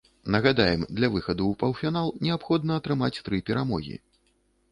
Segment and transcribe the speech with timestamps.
[0.35, 3.95] Нагадаем, для выхаду ў паўфінал неабходна атрымаць тры перамогі.